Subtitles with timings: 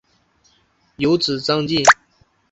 [0.95, 1.85] 有子张缙。